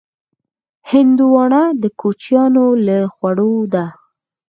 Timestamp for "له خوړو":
2.87-3.53